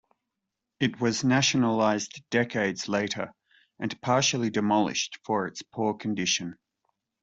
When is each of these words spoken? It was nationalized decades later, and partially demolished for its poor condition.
It 0.79 0.99
was 0.99 1.23
nationalized 1.23 2.23
decades 2.31 2.89
later, 2.89 3.35
and 3.77 4.01
partially 4.01 4.49
demolished 4.49 5.19
for 5.23 5.45
its 5.45 5.61
poor 5.61 5.93
condition. 5.93 6.57